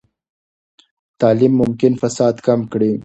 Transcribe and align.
تعلیم 1.19 1.53
ممکن 1.61 1.91
فساد 2.01 2.35
کم 2.47 2.59
کړي. 2.71 2.91